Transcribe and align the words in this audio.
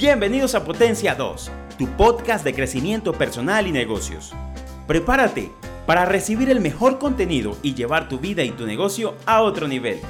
Bienvenidos 0.00 0.54
a 0.54 0.64
Potencia 0.64 1.14
2, 1.14 1.50
tu 1.78 1.86
podcast 1.98 2.42
de 2.42 2.54
crecimiento 2.54 3.12
personal 3.12 3.66
y 3.66 3.72
negocios. 3.72 4.32
Prepárate 4.86 5.52
para 5.84 6.06
recibir 6.06 6.48
el 6.48 6.60
mejor 6.60 6.98
contenido 6.98 7.58
y 7.62 7.74
llevar 7.74 8.08
tu 8.08 8.18
vida 8.18 8.42
y 8.42 8.50
tu 8.50 8.64
negocio 8.64 9.14
a 9.26 9.42
otro 9.42 9.68
nivel. 9.68 10.00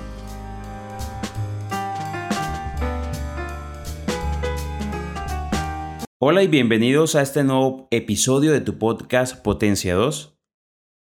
Hola 6.20 6.44
y 6.44 6.46
bienvenidos 6.46 7.16
a 7.16 7.22
este 7.22 7.42
nuevo 7.42 7.88
episodio 7.90 8.52
de 8.52 8.60
tu 8.60 8.78
podcast 8.78 9.42
Potencia 9.42 9.96
2. 9.96 10.38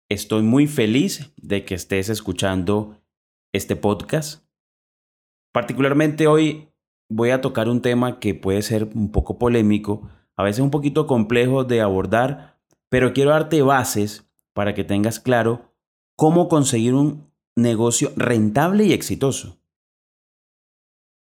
Estoy 0.09 0.41
muy 0.41 0.65
feliz 0.65 1.31
de 1.37 1.63
que 1.63 1.75
estés 1.75 2.09
escuchando 2.09 2.99
este 3.53 3.75
podcast. 3.75 4.47
Particularmente 5.53 6.25
hoy 6.25 6.72
voy 7.15 7.29
a 7.29 7.41
tocar 7.41 7.69
un 7.69 7.81
tema 7.81 8.19
que 8.19 8.33
puede 8.33 8.61
ser 8.63 8.89
un 8.95 9.11
poco 9.11 9.37
polémico, 9.37 10.09
a 10.35 10.43
veces 10.43 10.61
un 10.61 10.71
poquito 10.71 11.05
complejo 11.05 11.63
de 11.63 11.79
abordar, 11.79 12.59
pero 12.89 13.13
quiero 13.13 13.29
darte 13.29 13.61
bases 13.61 14.27
para 14.53 14.73
que 14.73 14.83
tengas 14.83 15.19
claro 15.19 15.75
cómo 16.15 16.47
conseguir 16.47 16.95
un 16.95 17.31
negocio 17.55 18.11
rentable 18.15 18.85
y 18.85 18.93
exitoso. 18.93 19.59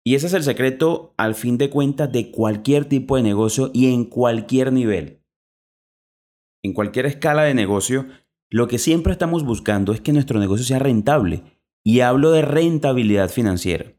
Y 0.04 0.14
ese 0.14 0.26
es 0.26 0.34
el 0.34 0.42
secreto, 0.42 1.14
al 1.16 1.34
fin 1.34 1.58
de 1.58 1.70
cuentas, 1.70 2.10
de 2.10 2.30
cualquier 2.32 2.86
tipo 2.86 3.16
de 3.16 3.22
negocio 3.22 3.70
y 3.72 3.92
en 3.92 4.04
cualquier 4.04 4.72
nivel. 4.72 5.22
En 6.64 6.72
cualquier 6.72 7.06
escala 7.06 7.42
de 7.42 7.54
negocio, 7.54 8.06
lo 8.50 8.66
que 8.66 8.78
siempre 8.78 9.12
estamos 9.12 9.44
buscando 9.44 9.92
es 9.92 10.00
que 10.00 10.12
nuestro 10.12 10.40
negocio 10.40 10.64
sea 10.64 10.78
rentable. 10.78 11.42
Y 11.84 12.00
hablo 12.00 12.32
de 12.32 12.42
rentabilidad 12.42 13.28
financiera. 13.28 13.97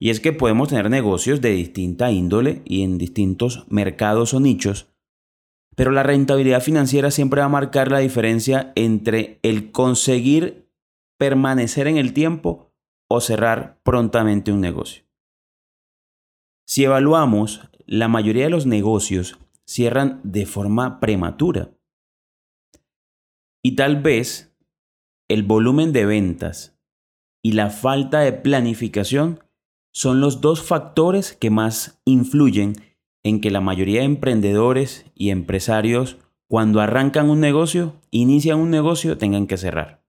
Y 0.00 0.10
es 0.10 0.20
que 0.20 0.32
podemos 0.32 0.68
tener 0.68 0.90
negocios 0.90 1.40
de 1.40 1.50
distinta 1.50 2.10
índole 2.10 2.62
y 2.64 2.82
en 2.82 2.98
distintos 2.98 3.64
mercados 3.68 4.34
o 4.34 4.40
nichos, 4.40 4.88
pero 5.76 5.90
la 5.90 6.02
rentabilidad 6.02 6.60
financiera 6.60 7.10
siempre 7.10 7.40
va 7.40 7.46
a 7.46 7.50
marcar 7.50 7.90
la 7.90 7.98
diferencia 7.98 8.72
entre 8.76 9.40
el 9.42 9.72
conseguir 9.72 10.70
permanecer 11.18 11.86
en 11.86 11.96
el 11.96 12.12
tiempo 12.12 12.72
o 13.08 13.20
cerrar 13.20 13.80
prontamente 13.82 14.52
un 14.52 14.60
negocio. 14.60 15.04
Si 16.66 16.84
evaluamos, 16.84 17.68
la 17.86 18.08
mayoría 18.08 18.44
de 18.44 18.50
los 18.50 18.66
negocios 18.66 19.38
cierran 19.66 20.20
de 20.24 20.46
forma 20.46 21.00
prematura. 21.00 21.70
Y 23.62 23.76
tal 23.76 24.02
vez 24.02 24.56
el 25.28 25.42
volumen 25.42 25.92
de 25.92 26.06
ventas 26.06 26.78
y 27.42 27.52
la 27.52 27.70
falta 27.70 28.20
de 28.20 28.32
planificación 28.32 29.40
son 29.94 30.20
los 30.20 30.40
dos 30.40 30.60
factores 30.60 31.34
que 31.34 31.50
más 31.50 32.00
influyen 32.04 32.74
en 33.22 33.40
que 33.40 33.50
la 33.50 33.60
mayoría 33.60 34.00
de 34.00 34.06
emprendedores 34.06 35.06
y 35.14 35.30
empresarios 35.30 36.18
cuando 36.48 36.80
arrancan 36.80 37.30
un 37.30 37.40
negocio, 37.40 37.94
inician 38.10 38.58
un 38.58 38.70
negocio, 38.70 39.16
tengan 39.16 39.46
que 39.46 39.56
cerrar. 39.56 40.04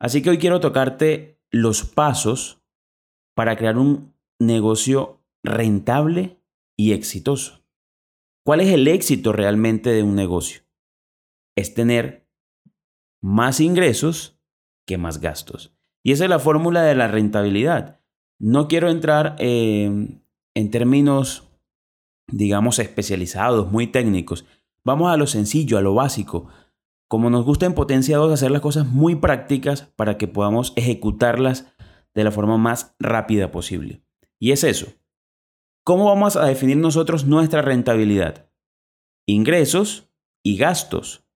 Así 0.00 0.22
que 0.22 0.30
hoy 0.30 0.38
quiero 0.38 0.60
tocarte 0.60 1.40
los 1.50 1.84
pasos 1.84 2.62
para 3.34 3.56
crear 3.56 3.78
un 3.78 4.12
negocio 4.40 5.20
rentable 5.42 6.40
y 6.76 6.92
exitoso. 6.92 7.64
¿Cuál 8.44 8.60
es 8.60 8.68
el 8.68 8.88
éxito 8.88 9.32
realmente 9.32 9.90
de 9.90 10.02
un 10.02 10.16
negocio? 10.16 10.62
Es 11.56 11.74
tener 11.74 12.28
más 13.22 13.60
ingresos 13.60 14.38
que 14.86 14.98
más 14.98 15.20
gastos. 15.20 15.74
Y 16.02 16.12
esa 16.12 16.24
es 16.24 16.30
la 16.30 16.40
fórmula 16.40 16.82
de 16.82 16.94
la 16.94 17.08
rentabilidad. 17.08 18.03
No 18.38 18.68
quiero 18.68 18.90
entrar 18.90 19.36
eh, 19.38 20.20
en 20.54 20.70
términos, 20.70 21.48
digamos, 22.26 22.78
especializados, 22.78 23.70
muy 23.70 23.86
técnicos. 23.86 24.44
Vamos 24.84 25.12
a 25.12 25.16
lo 25.16 25.26
sencillo, 25.26 25.78
a 25.78 25.82
lo 25.82 25.94
básico. 25.94 26.48
Como 27.08 27.30
nos 27.30 27.44
gusta 27.44 27.66
en 27.66 27.74
Potencia 27.74 28.16
2 28.16 28.32
hacer 28.32 28.50
las 28.50 28.60
cosas 28.60 28.86
muy 28.86 29.14
prácticas 29.14 29.82
para 29.96 30.18
que 30.18 30.28
podamos 30.28 30.72
ejecutarlas 30.76 31.72
de 32.14 32.24
la 32.24 32.30
forma 32.30 32.58
más 32.58 32.94
rápida 32.98 33.50
posible. 33.50 34.02
Y 34.38 34.52
es 34.52 34.64
eso. 34.64 34.86
¿Cómo 35.84 36.06
vamos 36.06 36.36
a 36.36 36.46
definir 36.46 36.76
nosotros 36.76 37.26
nuestra 37.26 37.60
rentabilidad? 37.62 38.50
Ingresos 39.26 40.10
y 40.42 40.56
gastos. 40.56 41.26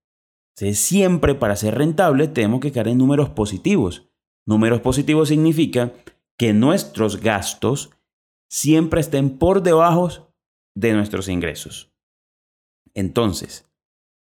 siempre 0.56 1.34
para 1.34 1.56
ser 1.56 1.77
rentable 1.77 2.28
tenemos 2.28 2.61
que 2.61 2.73
caer 2.73 2.89
en 2.89 2.99
números 2.99 3.31
positivos. 3.31 4.11
Números 4.47 4.81
positivos 4.81 5.28
significa 5.28 5.93
que 6.38 6.53
nuestros 6.53 7.21
gastos 7.21 7.91
siempre 8.49 9.00
estén 9.00 9.38
por 9.38 9.62
debajo 9.62 10.32
de 10.75 10.93
nuestros 10.94 11.28
ingresos. 11.28 11.93
Entonces, 12.94 13.71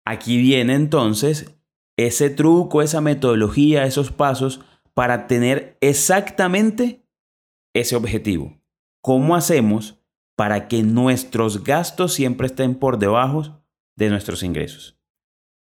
aquí 0.04 0.38
viene 0.38 0.74
entonces 0.74 1.54
ese 1.96 2.30
truco, 2.30 2.82
esa 2.82 3.00
metodología, 3.00 3.84
esos 3.84 4.12
pasos 4.12 4.60
para 4.94 5.26
tener 5.26 5.76
exactamente 5.80 7.06
ese 7.74 7.96
objetivo. 7.96 8.58
¿Cómo 9.02 9.34
hacemos 9.34 10.00
para 10.36 10.68
que 10.68 10.82
nuestros 10.82 11.64
gastos 11.64 12.14
siempre 12.14 12.46
estén 12.46 12.76
por 12.76 12.98
debajo 12.98 13.62
de 13.96 14.10
nuestros 14.10 14.42
ingresos? 14.42 14.98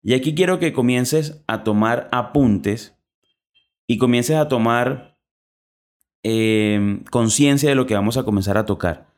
Y 0.02 0.14
aquí 0.14 0.34
quiero 0.34 0.58
que 0.58 0.72
comiences 0.72 1.42
a 1.46 1.64
tomar 1.64 2.08
apuntes 2.12 2.96
y 3.86 3.98
comiences 3.98 4.36
a 4.36 4.48
tomar 4.48 5.07
Em, 6.24 7.04
conciencia 7.04 7.68
de 7.68 7.74
lo 7.74 7.86
que 7.86 7.94
vamos 7.94 8.16
a 8.16 8.24
comenzar 8.24 8.58
a 8.58 8.66
tocar. 8.66 9.14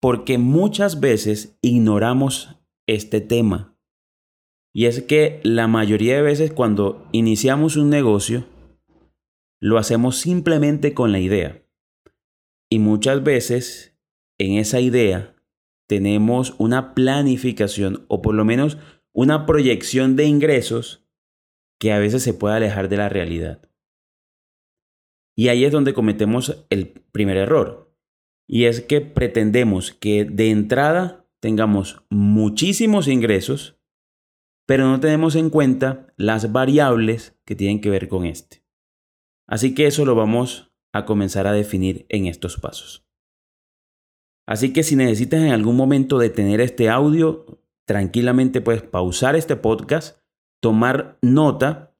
Porque 0.00 0.38
muchas 0.38 1.00
veces 1.00 1.58
ignoramos 1.60 2.56
este 2.86 3.20
tema. 3.20 3.76
Y 4.72 4.86
es 4.86 5.02
que 5.02 5.40
la 5.42 5.66
mayoría 5.66 6.16
de 6.16 6.22
veces 6.22 6.52
cuando 6.52 7.06
iniciamos 7.12 7.76
un 7.76 7.90
negocio, 7.90 8.46
lo 9.60 9.78
hacemos 9.78 10.16
simplemente 10.16 10.94
con 10.94 11.12
la 11.12 11.18
idea. 11.18 11.62
Y 12.70 12.78
muchas 12.78 13.22
veces 13.24 13.98
en 14.38 14.54
esa 14.54 14.80
idea 14.80 15.34
tenemos 15.88 16.54
una 16.58 16.94
planificación 16.94 18.06
o 18.08 18.22
por 18.22 18.34
lo 18.34 18.44
menos 18.44 18.78
una 19.12 19.44
proyección 19.44 20.14
de 20.14 20.24
ingresos 20.24 21.04
que 21.80 21.92
a 21.92 21.98
veces 21.98 22.22
se 22.22 22.32
puede 22.32 22.54
alejar 22.54 22.88
de 22.88 22.96
la 22.96 23.08
realidad. 23.08 23.69
Y 25.40 25.48
ahí 25.48 25.64
es 25.64 25.72
donde 25.72 25.94
cometemos 25.94 26.66
el 26.68 26.88
primer 27.12 27.38
error. 27.38 27.96
Y 28.46 28.64
es 28.66 28.82
que 28.82 29.00
pretendemos 29.00 29.90
que 29.90 30.26
de 30.26 30.50
entrada 30.50 31.26
tengamos 31.40 32.04
muchísimos 32.10 33.08
ingresos, 33.08 33.80
pero 34.66 34.86
no 34.86 35.00
tenemos 35.00 35.36
en 35.36 35.48
cuenta 35.48 36.12
las 36.18 36.52
variables 36.52 37.40
que 37.46 37.56
tienen 37.56 37.80
que 37.80 37.88
ver 37.88 38.08
con 38.08 38.26
este. 38.26 38.66
Así 39.48 39.74
que 39.74 39.86
eso 39.86 40.04
lo 40.04 40.14
vamos 40.14 40.74
a 40.92 41.06
comenzar 41.06 41.46
a 41.46 41.52
definir 41.52 42.04
en 42.10 42.26
estos 42.26 42.58
pasos. 42.58 43.08
Así 44.46 44.74
que 44.74 44.82
si 44.82 44.94
necesitas 44.94 45.40
en 45.40 45.52
algún 45.52 45.76
momento 45.76 46.18
detener 46.18 46.60
este 46.60 46.90
audio, 46.90 47.62
tranquilamente 47.86 48.60
puedes 48.60 48.82
pausar 48.82 49.36
este 49.36 49.56
podcast, 49.56 50.18
tomar 50.60 51.18
nota 51.22 51.96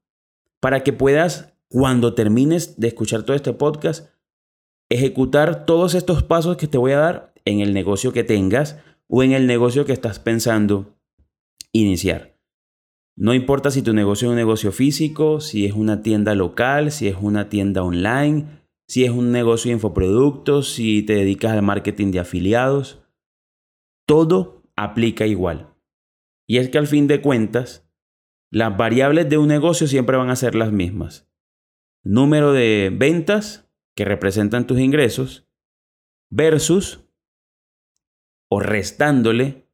para 0.61 0.85
que 0.85 0.93
puedas 0.93 1.50
cuando 1.71 2.15
termines 2.15 2.81
de 2.81 2.89
escuchar 2.89 3.23
todo 3.23 3.37
este 3.37 3.53
podcast, 3.53 4.13
ejecutar 4.91 5.67
todos 5.67 5.95
estos 5.95 6.25
pasos 6.25 6.57
que 6.57 6.67
te 6.67 6.79
voy 6.79 6.93
a 6.93 6.99
dar 6.99 7.33
en 7.45 7.61
el 7.61 7.73
negocio 7.73 8.13
que 8.13 8.25
tengas 8.25 8.79
o 9.07 9.23
en 9.23 9.33
el 9.33 9.47
negocio 9.47 9.85
que 9.85 9.93
estás 9.93 10.19
pensando 10.19 10.99
iniciar. 11.73 12.37
No 13.17 13.35
importa 13.35 13.71
si 13.71 13.83
tu 13.83 13.93
negocio 13.93 14.27
es 14.27 14.31
un 14.31 14.37
negocio 14.37 14.73
físico, 14.73 15.41
si 15.41 15.65
es 15.65 15.73
una 15.73 16.03
tienda 16.03 16.35
local, 16.35 16.91
si 16.91 17.07
es 17.07 17.17
una 17.21 17.49
tienda 17.49 17.85
online, 17.85 18.47
si 18.89 19.05
es 19.05 19.11
un 19.11 19.31
negocio 19.31 19.69
de 19.69 19.75
infoproductos, 19.75 20.73
si 20.73 21.03
te 21.03 21.15
dedicas 21.15 21.53
al 21.53 21.63
marketing 21.63 22.11
de 22.11 22.19
afiliados. 22.19 23.01
Todo 24.09 24.65
aplica 24.75 25.25
igual. 25.25 25.73
Y 26.49 26.59
es 26.59 26.69
que 26.69 26.79
al 26.79 26.89
fin 26.89 27.07
de 27.07 27.21
cuentas, 27.23 27.89
las 28.51 28.77
variables 28.77 29.29
de 29.29 29.39
un 29.39 29.47
negocio 29.47 29.87
siempre 29.87 30.17
van 30.17 30.31
a 30.31 30.37
ser 30.37 30.57
las 30.57 30.73
mismas 30.73 31.30
número 32.03 32.53
de 32.53 32.91
ventas 32.93 33.69
que 33.95 34.05
representan 34.05 34.67
tus 34.67 34.79
ingresos 34.79 35.47
versus 36.31 37.07
o 38.51 38.61
restándole 38.61 39.69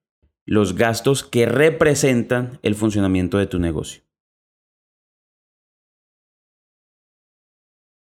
los 0.45 0.75
gastos 0.75 1.25
que 1.25 1.47
representan 1.47 2.59
el 2.63 2.75
funcionamiento 2.75 3.39
de 3.39 3.47
tu 3.47 3.59
negocio. 3.59 4.03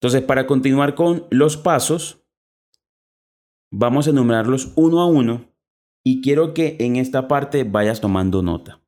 Entonces, 0.00 0.23
para 0.23 0.47
continuar 0.47 0.94
con 0.94 1.26
los 1.31 1.56
pasos, 1.56 2.25
vamos 3.73 4.06
a 4.06 4.11
enumerarlos 4.11 4.73
uno 4.76 5.00
a 5.00 5.06
uno 5.06 5.53
y 6.05 6.23
quiero 6.23 6.55
que 6.55 6.76
en 6.79 6.97
esta 6.97 7.26
parte 7.26 7.64
vayas 7.64 8.00
tomando 8.00 8.41
nota. 8.43 8.81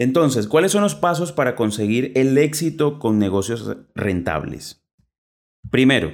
Entonces, 0.00 0.46
¿cuáles 0.46 0.70
son 0.70 0.82
los 0.82 0.94
pasos 0.94 1.32
para 1.32 1.56
conseguir 1.56 2.12
el 2.14 2.38
éxito 2.38 3.00
con 3.00 3.18
negocios 3.18 3.76
rentables? 3.96 4.86
Primero, 5.72 6.12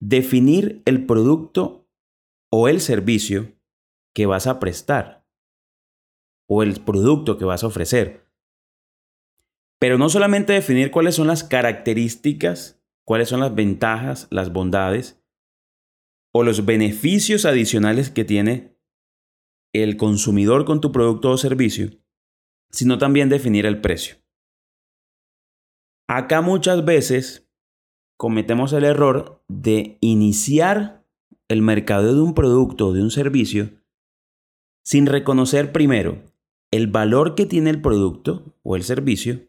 definir 0.00 0.80
el 0.86 1.04
producto 1.04 1.86
o 2.50 2.66
el 2.68 2.80
servicio 2.80 3.52
que 4.14 4.24
vas 4.24 4.46
a 4.46 4.58
prestar 4.58 5.28
o 6.48 6.62
el 6.62 6.80
producto 6.80 7.36
que 7.36 7.44
vas 7.44 7.62
a 7.62 7.66
ofrecer. 7.66 8.26
Pero 9.78 9.98
no 9.98 10.08
solamente 10.08 10.54
definir 10.54 10.90
cuáles 10.90 11.14
son 11.14 11.26
las 11.26 11.44
características, 11.44 12.82
cuáles 13.04 13.28
son 13.28 13.40
las 13.40 13.54
ventajas, 13.54 14.28
las 14.30 14.50
bondades 14.50 15.22
o 16.32 16.42
los 16.42 16.64
beneficios 16.64 17.44
adicionales 17.44 18.08
que 18.08 18.24
tiene 18.24 18.77
el 19.72 19.96
consumidor 19.96 20.64
con 20.64 20.80
tu 20.80 20.92
producto 20.92 21.30
o 21.30 21.36
servicio, 21.36 21.90
sino 22.70 22.98
también 22.98 23.28
definir 23.28 23.66
el 23.66 23.80
precio. 23.80 24.16
Acá 26.08 26.40
muchas 26.40 26.84
veces 26.84 27.48
cometemos 28.16 28.72
el 28.72 28.84
error 28.84 29.42
de 29.48 29.98
iniciar 30.00 31.04
el 31.48 31.62
mercado 31.62 32.14
de 32.14 32.20
un 32.20 32.34
producto 32.34 32.88
o 32.88 32.92
de 32.92 33.02
un 33.02 33.10
servicio 33.10 33.70
sin 34.84 35.06
reconocer 35.06 35.72
primero 35.72 36.24
el 36.70 36.86
valor 36.86 37.34
que 37.34 37.46
tiene 37.46 37.70
el 37.70 37.80
producto 37.80 38.56
o 38.62 38.76
el 38.76 38.82
servicio 38.82 39.48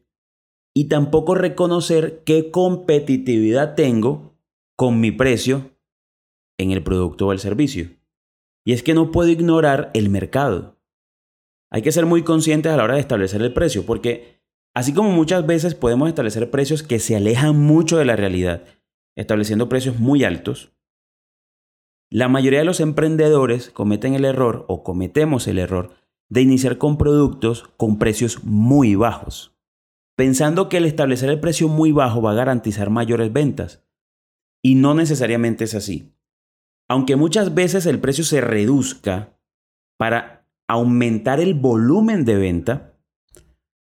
y 0.73 0.87
tampoco 0.87 1.35
reconocer 1.35 2.23
qué 2.25 2.51
competitividad 2.51 3.75
tengo 3.75 4.37
con 4.75 4.99
mi 4.99 5.11
precio 5.11 5.71
en 6.57 6.71
el 6.71 6.83
producto 6.83 7.27
o 7.27 7.31
el 7.33 7.39
servicio. 7.39 7.98
Y 8.65 8.73
es 8.73 8.83
que 8.83 8.93
no 8.93 9.11
puedo 9.11 9.29
ignorar 9.29 9.91
el 9.93 10.09
mercado. 10.09 10.79
Hay 11.71 11.81
que 11.81 11.91
ser 11.91 12.05
muy 12.05 12.23
conscientes 12.23 12.71
a 12.71 12.77
la 12.77 12.83
hora 12.83 12.95
de 12.95 13.01
establecer 13.01 13.41
el 13.41 13.53
precio, 13.53 13.85
porque 13.85 14.41
así 14.73 14.93
como 14.93 15.11
muchas 15.11 15.45
veces 15.45 15.75
podemos 15.75 16.09
establecer 16.09 16.49
precios 16.49 16.83
que 16.83 16.99
se 16.99 17.15
alejan 17.15 17.57
mucho 17.57 17.97
de 17.97 18.05
la 18.05 18.15
realidad, 18.15 18.63
estableciendo 19.15 19.69
precios 19.69 19.99
muy 19.99 20.23
altos, 20.23 20.71
la 22.11 22.27
mayoría 22.27 22.59
de 22.59 22.65
los 22.65 22.79
emprendedores 22.79 23.69
cometen 23.69 24.15
el 24.15 24.25
error 24.25 24.65
o 24.67 24.83
cometemos 24.83 25.47
el 25.47 25.59
error 25.59 25.93
de 26.27 26.41
iniciar 26.41 26.79
con 26.79 26.97
productos 26.97 27.69
con 27.77 27.99
precios 27.99 28.43
muy 28.43 28.95
bajos, 28.95 29.55
pensando 30.15 30.69
que 30.69 30.77
el 30.77 30.85
establecer 30.85 31.29
el 31.29 31.39
precio 31.39 31.67
muy 31.67 31.91
bajo 31.91 32.19
va 32.19 32.31
a 32.31 32.35
garantizar 32.35 32.89
mayores 32.89 33.31
ventas. 33.31 33.83
Y 34.63 34.73
no 34.73 34.95
necesariamente 34.95 35.65
es 35.65 35.75
así. 35.75 36.15
Aunque 36.89 37.15
muchas 37.15 37.53
veces 37.53 37.85
el 37.85 37.99
precio 37.99 38.23
se 38.23 38.41
reduzca 38.41 39.37
para 39.97 40.47
aumentar 40.67 41.39
el 41.39 41.53
volumen 41.53 42.25
de 42.25 42.35
venta, 42.35 42.93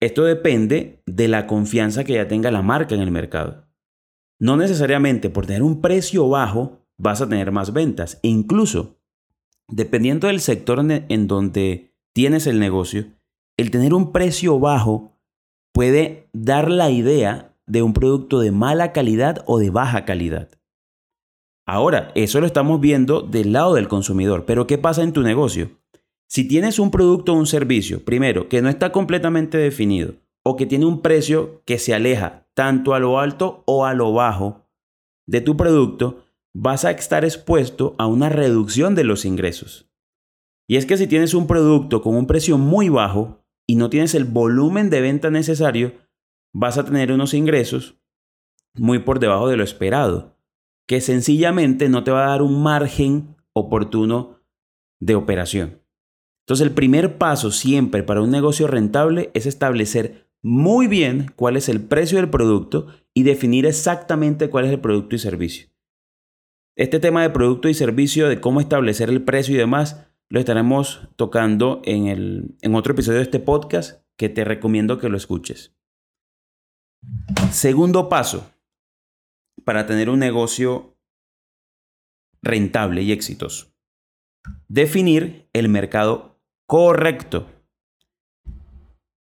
esto 0.01 0.25
depende 0.25 1.03
de 1.07 1.29
la 1.29 1.47
confianza 1.47 2.05
que 2.05 2.15
ya 2.15 2.27
tenga 2.27 2.51
la 2.51 2.63
marca 2.63 2.95
en 2.95 3.01
el 3.01 3.11
mercado. 3.11 3.69
No 4.41 4.57
necesariamente 4.57 5.31
por 5.31 5.47
tener 5.47 5.63
un 5.63 5.81
precio 5.81 6.29
bajo 6.29 6.87
vas 6.99 7.21
a 7.21 7.29
tener 7.29 7.53
más 7.53 7.73
ventas. 7.73 8.19
E 8.23 8.29
incluso, 8.29 8.99
dependiendo 9.69 10.27
del 10.27 10.41
sector 10.41 10.81
en 10.81 11.27
donde 11.27 11.95
tienes 12.15 12.47
el 12.47 12.59
negocio, 12.59 13.07
el 13.59 13.71
tener 13.71 13.95
un 13.95 14.13
precio 14.13 14.59
bajo 14.59 15.19
puede 15.73 16.29
dar 16.33 16.71
la 16.71 16.91
idea 16.91 17.55
de 17.67 17.83
un 17.83 17.93
producto 17.93 18.41
de 18.41 18.51
mala 18.51 18.93
calidad 18.93 19.45
o 19.47 19.59
de 19.59 19.71
baja 19.71 20.05
calidad. 20.05 20.49
Ahora, 21.73 22.11
eso 22.17 22.41
lo 22.41 22.47
estamos 22.47 22.81
viendo 22.81 23.23
del 23.23 23.53
lado 23.53 23.75
del 23.75 23.87
consumidor, 23.87 24.45
pero 24.45 24.67
¿qué 24.67 24.77
pasa 24.77 25.05
en 25.05 25.13
tu 25.13 25.23
negocio? 25.23 25.71
Si 26.27 26.49
tienes 26.49 26.81
un 26.81 26.91
producto 26.91 27.33
o 27.33 27.37
un 27.37 27.47
servicio, 27.47 28.05
primero, 28.05 28.49
que 28.49 28.61
no 28.61 28.69
está 28.69 28.91
completamente 28.91 29.57
definido 29.57 30.15
o 30.43 30.57
que 30.57 30.67
tiene 30.67 30.85
un 30.87 31.01
precio 31.01 31.63
que 31.67 31.79
se 31.79 31.95
aleja 31.95 32.49
tanto 32.55 32.93
a 32.93 32.99
lo 32.99 33.21
alto 33.21 33.63
o 33.67 33.87
a 33.87 33.95
lo 33.95 34.13
bajo 34.13 34.69
de 35.29 35.43
tu 35.43 35.57
producto, 35.57 36.25
vas 36.53 36.85
a 36.85 36.91
estar 36.91 37.25
expuesto 37.25 37.95
a 37.99 38.09
una 38.09 38.31
reducción 38.31 38.97
de 38.97 39.05
los 39.05 39.25
ingresos. 39.25 39.89
Y 40.69 40.75
es 40.75 40.87
que 40.87 40.97
si 40.97 41.07
tienes 41.07 41.35
un 41.35 41.47
producto 41.47 42.03
con 42.03 42.17
un 42.17 42.27
precio 42.27 42.59
muy 42.59 42.89
bajo 42.89 43.45
y 43.65 43.77
no 43.77 43.91
tienes 43.91 44.17
el 44.17 44.25
volumen 44.25 44.91
de 44.91 45.03
venta 45.03 45.31
necesario, 45.31 45.93
vas 46.53 46.79
a 46.79 46.85
tener 46.85 47.13
unos 47.13 47.33
ingresos 47.33 47.95
muy 48.75 48.99
por 48.99 49.21
debajo 49.21 49.49
de 49.49 49.57
lo 49.57 49.63
esperado 49.63 50.40
que 50.87 51.01
sencillamente 51.01 51.89
no 51.89 52.05
te 52.05 52.11
va 52.11 52.25
a 52.25 52.31
dar 52.31 52.43
un 52.43 52.63
margen 52.63 53.37
oportuno 53.53 54.41
de 55.01 55.15
operación. 55.15 55.81
Entonces 56.45 56.67
el 56.67 56.75
primer 56.75 57.17
paso 57.17 57.51
siempre 57.51 58.03
para 58.03 58.23
un 58.23 58.31
negocio 58.31 58.67
rentable 58.67 59.31
es 59.35 59.47
establecer 59.47 60.29
muy 60.43 60.87
bien 60.87 61.33
cuál 61.37 61.57
es 61.57 61.69
el 61.69 61.81
precio 61.81 62.19
del 62.19 62.31
producto 62.31 62.89
y 63.15 63.23
definir 63.23 63.67
exactamente 63.67 64.51
cuál 64.51 64.65
es 64.65 64.73
el 64.73 64.81
producto 64.81 65.15
y 65.15 65.19
servicio. 65.19 65.69
Este 66.77 66.99
tema 66.99 67.23
de 67.23 67.31
producto 67.31 67.69
y 67.69 67.75
servicio, 67.75 68.29
de 68.29 68.41
cómo 68.41 68.61
establecer 68.61 69.11
el 69.11 69.23
precio 69.23 69.55
y 69.55 69.59
demás, 69.59 70.07
lo 70.29 70.41
estaremos 70.41 71.09
tocando 71.17 71.83
en, 71.85 72.57
en 72.61 72.75
otro 72.75 72.95
episodio 72.95 73.19
de 73.19 73.25
este 73.25 73.41
podcast 73.41 74.03
que 74.17 74.29
te 74.29 74.45
recomiendo 74.45 74.99
que 74.99 75.09
lo 75.09 75.17
escuches. 75.17 75.75
Segundo 77.51 78.09
paso, 78.09 78.51
para 79.65 79.87
tener 79.87 80.11
un 80.11 80.19
negocio 80.19 80.99
rentable 82.43 83.03
y 83.03 83.13
exitoso. 83.13 83.75
Definir 84.69 85.49
el 85.53 85.69
mercado 85.69 86.41
correcto. 86.67 87.49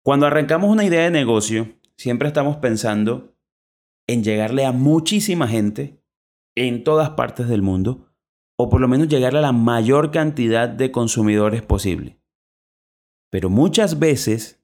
Cuando 0.03 0.27
arrancamos 0.27 0.69
una 0.69 0.85
idea 0.85 1.03
de 1.03 1.11
negocio, 1.11 1.75
siempre 1.97 2.27
estamos 2.27 2.57
pensando 2.57 3.35
en 4.07 4.23
llegarle 4.23 4.65
a 4.65 4.71
muchísima 4.71 5.47
gente 5.47 6.03
en 6.55 6.83
todas 6.83 7.11
partes 7.11 7.47
del 7.47 7.61
mundo, 7.61 8.11
o 8.57 8.69
por 8.69 8.81
lo 8.81 8.87
menos 8.87 9.07
llegarle 9.07 9.39
a 9.39 9.43
la 9.43 9.51
mayor 9.51 10.11
cantidad 10.11 10.67
de 10.67 10.91
consumidores 10.91 11.61
posible. 11.61 12.19
Pero 13.31 13.49
muchas 13.49 13.99
veces 13.99 14.63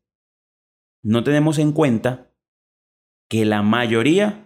no 1.03 1.23
tenemos 1.23 1.59
en 1.59 1.71
cuenta 1.71 2.31
que 3.29 3.45
la 3.45 3.61
mayoría 3.61 4.44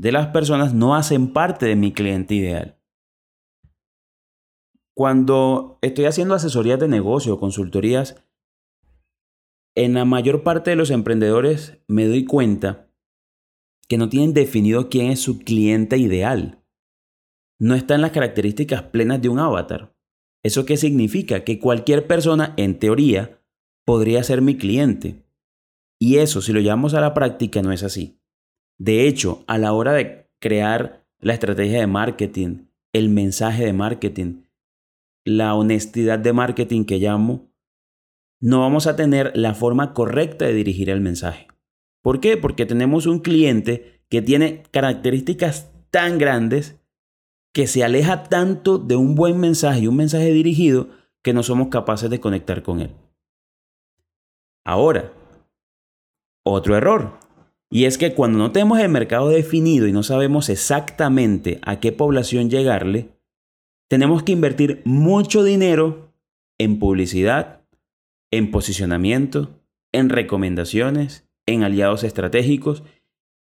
de 0.00 0.12
las 0.12 0.28
personas 0.28 0.72
no 0.72 0.94
hacen 0.94 1.34
parte 1.34 1.66
de 1.66 1.76
mi 1.76 1.92
cliente 1.92 2.34
ideal. 2.34 2.80
Cuando 4.96 5.78
estoy 5.82 6.06
haciendo 6.06 6.32
asesorías 6.34 6.80
de 6.80 6.88
negocio 6.88 7.34
o 7.34 7.38
consultorías, 7.38 8.24
en 9.76 9.92
la 9.92 10.06
mayor 10.06 10.42
parte 10.42 10.70
de 10.70 10.76
los 10.76 10.90
emprendedores 10.90 11.82
me 11.86 12.06
doy 12.06 12.24
cuenta 12.24 12.90
que 13.88 13.98
no 13.98 14.08
tienen 14.08 14.32
definido 14.32 14.88
quién 14.88 15.10
es 15.10 15.20
su 15.20 15.40
cliente 15.40 15.98
ideal. 15.98 16.64
No 17.58 17.74
está 17.74 17.94
en 17.94 18.00
las 18.00 18.12
características 18.12 18.84
plenas 18.84 19.20
de 19.20 19.28
un 19.28 19.38
avatar. 19.38 19.94
¿Eso 20.42 20.64
qué 20.64 20.78
significa? 20.78 21.44
Que 21.44 21.58
cualquier 21.58 22.06
persona, 22.06 22.54
en 22.56 22.78
teoría, 22.78 23.42
podría 23.84 24.22
ser 24.24 24.40
mi 24.40 24.56
cliente. 24.56 25.26
Y 26.00 26.16
eso, 26.16 26.40
si 26.40 26.54
lo 26.54 26.60
llevamos 26.60 26.94
a 26.94 27.02
la 27.02 27.12
práctica, 27.12 27.60
no 27.60 27.70
es 27.70 27.82
así. 27.82 28.19
De 28.80 29.06
hecho, 29.06 29.44
a 29.46 29.58
la 29.58 29.74
hora 29.74 29.92
de 29.92 30.26
crear 30.38 31.04
la 31.18 31.34
estrategia 31.34 31.80
de 31.80 31.86
marketing, 31.86 32.68
el 32.94 33.10
mensaje 33.10 33.66
de 33.66 33.74
marketing, 33.74 34.44
la 35.22 35.54
honestidad 35.54 36.18
de 36.18 36.32
marketing 36.32 36.86
que 36.86 36.98
llamo, 36.98 37.52
no 38.40 38.60
vamos 38.60 38.86
a 38.86 38.96
tener 38.96 39.32
la 39.34 39.52
forma 39.52 39.92
correcta 39.92 40.46
de 40.46 40.54
dirigir 40.54 40.88
el 40.88 41.02
mensaje. 41.02 41.46
¿Por 42.00 42.20
qué? 42.20 42.38
Porque 42.38 42.64
tenemos 42.64 43.04
un 43.04 43.18
cliente 43.18 44.00
que 44.08 44.22
tiene 44.22 44.62
características 44.70 45.70
tan 45.90 46.16
grandes 46.16 46.80
que 47.52 47.66
se 47.66 47.84
aleja 47.84 48.22
tanto 48.22 48.78
de 48.78 48.96
un 48.96 49.14
buen 49.14 49.38
mensaje 49.38 49.80
y 49.80 49.88
un 49.88 49.96
mensaje 49.96 50.32
dirigido 50.32 50.88
que 51.22 51.34
no 51.34 51.42
somos 51.42 51.68
capaces 51.68 52.08
de 52.08 52.18
conectar 52.18 52.62
con 52.62 52.80
él. 52.80 52.94
Ahora, 54.64 55.12
otro 56.46 56.78
error. 56.78 57.18
Y 57.70 57.84
es 57.84 57.98
que 57.98 58.14
cuando 58.14 58.38
no 58.38 58.50
tenemos 58.50 58.80
el 58.80 58.88
mercado 58.88 59.28
definido 59.28 59.86
y 59.86 59.92
no 59.92 60.02
sabemos 60.02 60.48
exactamente 60.48 61.60
a 61.62 61.78
qué 61.78 61.92
población 61.92 62.50
llegarle, 62.50 63.10
tenemos 63.88 64.22
que 64.24 64.32
invertir 64.32 64.82
mucho 64.84 65.44
dinero 65.44 66.12
en 66.58 66.78
publicidad, 66.78 67.62
en 68.32 68.50
posicionamiento, 68.50 69.60
en 69.92 70.08
recomendaciones, 70.08 71.28
en 71.46 71.62
aliados 71.62 72.04
estratégicos. 72.04 72.82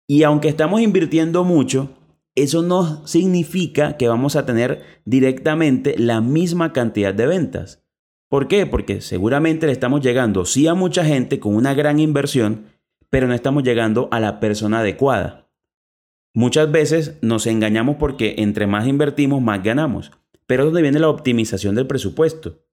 Y 0.07 0.23
aunque 0.23 0.49
estamos 0.49 0.81
invirtiendo 0.81 1.45
mucho, 1.45 1.91
eso 2.35 2.63
no 2.63 3.07
significa 3.07 3.97
que 3.97 4.09
vamos 4.09 4.37
a 4.37 4.47
tener 4.47 4.83
directamente 5.05 5.97
la 5.99 6.21
misma 6.21 6.73
cantidad 6.73 7.15
de 7.15 7.27
ventas. 7.27 7.83
¿Por 8.29 8.49
qué? 8.49 8.65
Porque 8.67 9.01
seguramente 9.01 9.67
le 9.67 9.73
estamos 9.73 10.03
llegando 10.03 10.45
sí 10.45 10.67
a 10.69 10.75
mucha 10.75 11.05
gente 11.05 11.41
con 11.41 11.57
una 11.57 11.75
gran 11.75 11.99
inversión, 11.99 12.67
pero 13.11 13.27
no 13.27 13.35
estamos 13.35 13.63
llegando 13.63 14.09
a 14.11 14.21
la 14.21 14.41
persona 14.41 14.81
adecuada. 14.81 15.51
Muchas 16.35 16.71
veces 16.71 17.19
nos 17.23 17.47
engañamos 17.47 17.97
porque 17.97 18.37
entre 18.39 18.67
más 18.67 18.87
invertimos, 18.87 19.43
más 19.43 19.63
ganamos. 19.63 20.13
Pero 20.47 20.63
es 20.63 20.67
donde 20.69 20.83
viene 20.83 20.99
la 20.99 21.09
optimización 21.09 21.75
del 21.75 21.87
presupuesto. 21.87 22.65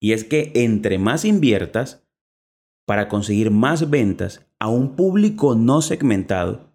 Y 0.00 0.12
es 0.12 0.24
que 0.24 0.52
entre 0.54 0.98
más 0.98 1.24
inviertas 1.24 2.08
para 2.86 3.08
conseguir 3.08 3.50
más 3.50 3.90
ventas 3.90 4.46
a 4.58 4.68
un 4.68 4.96
público 4.96 5.54
no 5.54 5.82
segmentado, 5.82 6.70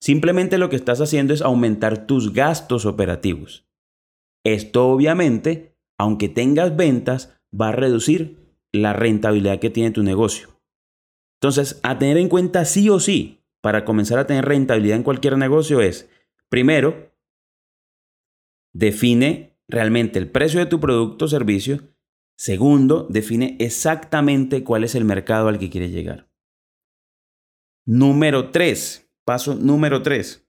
Simplemente 0.00 0.58
lo 0.58 0.70
que 0.70 0.76
estás 0.76 1.00
haciendo 1.00 1.34
es 1.34 1.42
aumentar 1.42 2.06
tus 2.06 2.32
gastos 2.32 2.86
operativos. 2.86 3.66
Esto 4.44 4.88
obviamente, 4.88 5.76
aunque 5.98 6.28
tengas 6.28 6.76
ventas, 6.76 7.40
va 7.52 7.70
a 7.70 7.72
reducir 7.72 8.54
la 8.72 8.92
rentabilidad 8.92 9.58
que 9.58 9.70
tiene 9.70 9.90
tu 9.90 10.02
negocio. 10.02 10.57
Entonces, 11.40 11.78
a 11.82 11.98
tener 11.98 12.16
en 12.16 12.28
cuenta 12.28 12.64
sí 12.64 12.90
o 12.90 12.98
sí 12.98 13.44
para 13.60 13.84
comenzar 13.84 14.18
a 14.18 14.26
tener 14.26 14.44
rentabilidad 14.44 14.96
en 14.96 15.04
cualquier 15.04 15.38
negocio 15.38 15.80
es, 15.80 16.08
primero, 16.48 17.14
define 18.72 19.56
realmente 19.68 20.18
el 20.18 20.30
precio 20.30 20.58
de 20.60 20.66
tu 20.66 20.80
producto 20.80 21.26
o 21.26 21.28
servicio. 21.28 21.94
Segundo, 22.36 23.06
define 23.08 23.56
exactamente 23.60 24.64
cuál 24.64 24.84
es 24.84 24.94
el 24.94 25.04
mercado 25.04 25.48
al 25.48 25.58
que 25.58 25.70
quieres 25.70 25.92
llegar. 25.92 26.28
Número 27.86 28.50
tres, 28.50 29.10
paso 29.24 29.54
número 29.54 30.02
tres. 30.02 30.46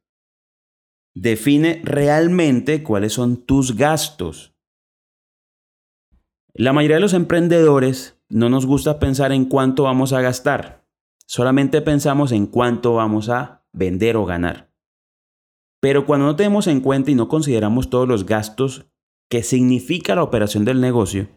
Define 1.16 1.82
realmente 1.84 2.84
cuáles 2.84 3.14
son 3.14 3.46
tus 3.46 3.76
gastos. 3.76 4.56
La 6.54 6.74
mayoría 6.74 6.98
de 6.98 7.02
los 7.02 7.14
emprendedores 7.14 8.20
no 8.30 8.50
nos 8.50 8.66
gusta 8.66 9.00
pensar 9.00 9.32
en 9.32 9.46
cuánto 9.46 9.84
vamos 9.84 10.14
a 10.14 10.22
gastar. 10.22 10.79
Solamente 11.30 11.84
pensamos 11.84 12.32
en 12.32 12.48
cuánto 12.48 12.96
vamos 12.96 13.30
a 13.30 13.64
vender 13.72 14.18
o 14.18 14.26
ganar. 14.26 14.74
Pero 15.80 16.08
cuando 16.08 16.26
no 16.26 16.36
tenemos 16.36 16.66
en 16.66 16.82
cuenta 16.82 17.12
y 17.12 17.16
no 17.16 17.28
consideramos 17.28 17.92
todos 17.92 18.08
los 18.08 18.26
gastos 18.26 18.88
que 19.30 19.44
significa 19.44 20.16
la 20.16 20.24
operación 20.24 20.66
del 20.66 20.82
negocio, 20.82 21.30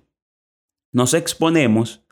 nos 0.94 1.12
exponemos 1.12 2.06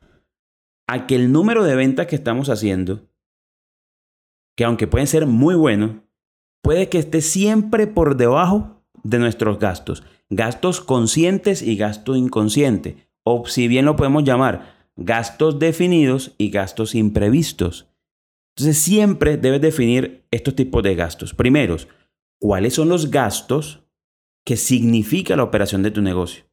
a 0.86 1.06
que 1.06 1.16
el 1.16 1.32
número 1.32 1.64
de 1.64 1.74
ventas 1.74 2.06
que 2.06 2.16
estamos 2.16 2.50
haciendo, 2.50 3.08
que 4.58 4.64
aunque 4.64 4.86
pueden 4.86 5.06
ser 5.06 5.24
muy 5.24 5.54
buenos, 5.54 6.02
puede 6.62 6.90
que 6.90 6.98
esté 6.98 7.22
siempre 7.22 7.86
por 7.86 8.18
debajo 8.18 8.84
de 9.04 9.18
nuestros 9.18 9.58
gastos. 9.58 10.02
Gastos 10.28 10.82
conscientes 10.82 11.62
y 11.62 11.76
gasto 11.76 12.14
inconsciente. 12.14 13.08
O 13.22 13.46
si 13.46 13.68
bien 13.68 13.86
lo 13.86 13.96
podemos 13.96 14.22
llamar, 14.22 14.79
gastos 15.00 15.58
definidos 15.58 16.34
y 16.38 16.50
gastos 16.50 16.94
imprevistos. 16.94 17.88
Entonces 18.54 18.78
siempre 18.78 19.38
debes 19.38 19.60
definir 19.60 20.26
estos 20.30 20.54
tipos 20.54 20.82
de 20.82 20.94
gastos. 20.94 21.34
Primeros, 21.34 21.88
¿cuáles 22.38 22.74
son 22.74 22.90
los 22.90 23.10
gastos 23.10 23.82
que 24.44 24.56
significa 24.56 25.36
la 25.36 25.44
operación 25.44 25.82
de 25.82 25.90
tu 25.90 26.02
negocio? 26.02 26.44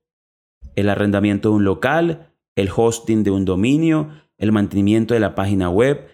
El 0.76 0.90
arrendamiento 0.90 1.50
de 1.50 1.56
un 1.56 1.66
local, 1.66 2.34
el 2.56 2.70
hosting 2.74 3.24
de 3.24 3.32
un 3.32 3.44
dominio, 3.44 4.10
el 4.38 4.54
mantenimiento 4.54 5.14
de 5.14 5.20
la 5.20 5.36
página 5.36 5.70
web, 5.70 6.08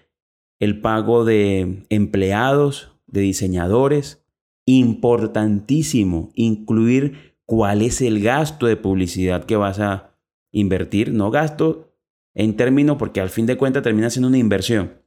el 0.60 0.82
pago 0.82 1.26
de 1.26 1.86
empleados, 1.90 2.92
de 3.06 3.22
diseñadores. 3.22 4.26
Importantísimo 4.66 6.32
incluir 6.34 7.36
cuál 7.46 7.82
es 7.82 8.02
el 8.02 8.24
gasto 8.24 8.66
de 8.66 8.78
publicidad 8.78 9.44
que 9.44 9.58
vas 9.58 9.80
a 9.80 10.18
invertir. 10.52 11.14
No 11.14 11.30
gasto 11.30 11.93
en 12.36 12.56
términos 12.56 12.98
porque 12.98 13.22
al 13.22 13.30
fin 13.30 13.46
de 13.46 13.58
cuentas 13.58 13.84
termina 13.84 14.10
siendo 14.10 14.28
una 14.28 14.38
inversión. 14.38 15.02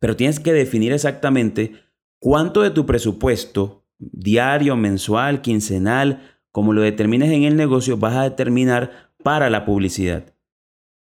Pero 0.00 0.16
tienes 0.16 0.40
que 0.40 0.52
definir 0.52 0.92
exactamente 0.92 1.72
cuánto 2.20 2.62
de 2.62 2.70
tu 2.70 2.86
presupuesto 2.86 3.84
diario, 3.98 4.76
mensual, 4.76 5.42
quincenal, 5.42 6.38
como 6.52 6.72
lo 6.72 6.82
determines 6.82 7.30
en 7.32 7.44
el 7.44 7.56
negocio, 7.56 7.96
vas 7.96 8.16
a 8.16 8.22
determinar 8.22 9.12
para 9.22 9.50
la 9.50 9.64
publicidad. 9.64 10.34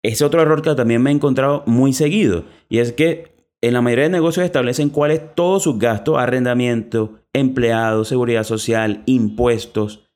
Es 0.03 0.21
otro 0.21 0.41
error 0.41 0.61
que 0.61 0.73
también 0.75 1.01
me 1.01 1.11
he 1.11 1.13
encontrado 1.13 1.63
muy 1.67 1.93
seguido 1.93 2.45
y 2.69 2.79
es 2.79 2.91
que 2.91 3.31
en 3.61 3.73
la 3.73 3.81
mayoría 3.81 4.05
de 4.05 4.09
negocios 4.09 4.45
establecen 4.45 4.89
cuáles 4.89 5.35
todos 5.35 5.63
sus 5.63 5.77
gastos, 5.77 6.17
arrendamiento, 6.17 7.19
empleados, 7.31 8.07
seguridad 8.07 8.43
social, 8.43 9.03
impuestos. 9.05 10.09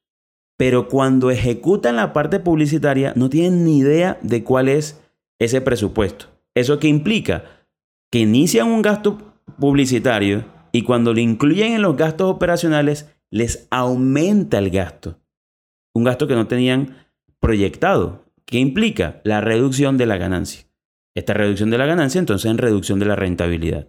Pero 0.57 0.87
cuando 0.87 1.29
ejecutan 1.29 1.95
la 1.95 2.11
parte 2.11 2.39
publicitaria 2.39 3.13
no 3.15 3.29
tienen 3.29 3.63
ni 3.63 3.77
idea 3.77 4.17
de 4.23 4.43
cuál 4.43 4.69
es 4.69 5.04
ese 5.39 5.61
presupuesto. 5.61 6.27
¿Eso 6.55 6.79
qué 6.79 6.87
implica? 6.87 7.65
Que 8.11 8.19
inician 8.19 8.67
un 8.67 8.81
gasto 8.81 9.35
publicitario 9.59 10.45
y 10.71 10.83
cuando 10.83 11.13
lo 11.13 11.19
incluyen 11.19 11.73
en 11.73 11.81
los 11.81 11.95
gastos 11.95 12.29
operacionales 12.29 13.09
les 13.29 13.67
aumenta 13.71 14.57
el 14.57 14.69
gasto. 14.69 15.19
Un 15.93 16.03
gasto 16.03 16.27
que 16.27 16.35
no 16.35 16.47
tenían 16.47 16.97
proyectado. 17.39 18.25
¿Qué 18.45 18.59
implica? 18.59 19.21
La 19.23 19.41
reducción 19.41 19.97
de 19.97 20.05
la 20.05 20.17
ganancia. 20.17 20.65
Esta 21.15 21.33
reducción 21.33 21.69
de 21.69 21.77
la 21.77 21.85
ganancia 21.85 22.19
entonces 22.19 22.51
en 22.51 22.57
reducción 22.57 22.99
de 22.99 23.05
la 23.05 23.15
rentabilidad. 23.15 23.87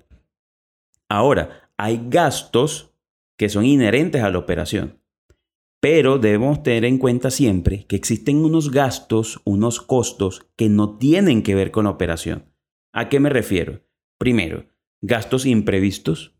Ahora, 1.08 1.70
hay 1.76 2.00
gastos 2.08 2.94
que 3.36 3.48
son 3.48 3.64
inherentes 3.64 4.22
a 4.22 4.30
la 4.30 4.38
operación, 4.38 4.98
pero 5.80 6.18
debemos 6.18 6.62
tener 6.62 6.84
en 6.84 6.98
cuenta 6.98 7.30
siempre 7.30 7.86
que 7.86 7.96
existen 7.96 8.44
unos 8.44 8.70
gastos, 8.70 9.40
unos 9.44 9.80
costos 9.80 10.46
que 10.56 10.68
no 10.68 10.96
tienen 10.98 11.42
que 11.42 11.54
ver 11.54 11.70
con 11.70 11.84
la 11.84 11.90
operación. 11.90 12.52
¿A 12.92 13.08
qué 13.08 13.20
me 13.20 13.28
refiero? 13.28 13.82
Primero, 14.18 14.66
gastos 15.02 15.46
imprevistos. 15.46 16.34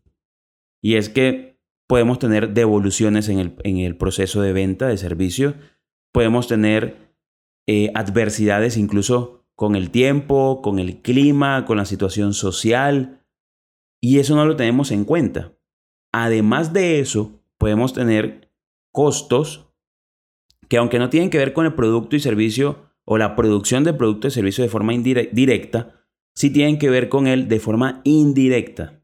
Y 0.81 0.95
es 0.95 1.09
que 1.09 1.59
podemos 1.87 2.19
tener 2.19 2.53
devoluciones 2.53 3.29
en 3.29 3.39
el, 3.63 3.97
proceso 3.97 4.41
de 4.41 4.53
venta 4.53 4.87
de 4.87 4.97
servicio, 4.97 5.55
podemos 6.11 6.47
tener 6.47 7.15
eh, 7.67 7.91
adversidades 7.95 8.77
incluso 8.77 9.45
con 9.55 9.75
el 9.75 9.89
tiempo, 9.89 10.61
con 10.61 10.79
el 10.79 11.01
clima, 11.01 11.65
con 11.65 11.77
la 11.77 11.85
situación 11.85 12.33
social. 12.33 13.25
Y 14.01 14.19
eso 14.19 14.35
no 14.35 14.45
lo 14.45 14.55
tenemos 14.55 14.91
en 14.91 15.05
cuenta. 15.05 15.53
Además 16.11 16.73
de 16.73 16.99
eso, 16.99 17.41
podemos 17.57 17.93
tener 17.93 18.46
costos 18.97 19.69
que 20.69 20.77
aunque 20.77 20.97
no 20.97 21.11
tienen 21.11 21.29
que 21.29 21.37
ver 21.37 21.53
con 21.53 21.67
el 21.67 21.75
producto 21.75 22.15
y 22.15 22.19
servicio 22.19 22.89
o 23.05 23.19
la 23.19 23.35
producción 23.35 23.83
de 23.83 23.93
producto 23.93 24.27
y 24.27 24.31
servicio 24.31 24.63
de 24.63 24.71
forma 24.71 24.91
directa, 24.91 26.03
sí 26.33 26.49
tienen 26.49 26.79
que 26.79 26.89
ver 26.89 27.07
con 27.07 27.27
él 27.27 27.47
de 27.47 27.59
forma 27.59 28.01
indirecta. 28.05 29.03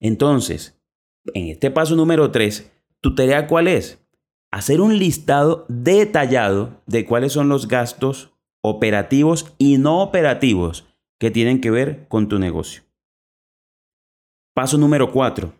Entonces, 0.00 0.82
en 1.32 1.46
este 1.46 1.70
paso 1.70 1.94
número 1.94 2.32
3, 2.32 2.72
¿tu 3.00 3.14
tarea 3.14 3.46
cuál 3.46 3.68
es? 3.68 4.04
Hacer 4.50 4.80
un 4.80 4.98
listado 4.98 5.64
detallado 5.68 6.82
de 6.86 7.06
cuáles 7.06 7.32
son 7.32 7.48
los 7.48 7.68
gastos 7.68 8.32
operativos 8.62 9.54
y 9.58 9.78
no 9.78 10.02
operativos 10.02 10.88
que 11.20 11.30
tienen 11.30 11.60
que 11.60 11.70
ver 11.70 12.08
con 12.08 12.26
tu 12.28 12.40
negocio. 12.40 12.82
Paso 14.54 14.76
número 14.76 15.12
4. 15.12 15.54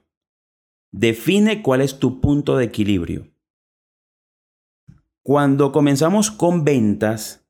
Define 0.90 1.62
cuál 1.62 1.82
es 1.82 2.00
tu 2.00 2.20
punto 2.20 2.56
de 2.56 2.64
equilibrio. 2.64 3.30
Cuando 5.30 5.70
comenzamos 5.70 6.32
con 6.32 6.64
ventas, 6.64 7.48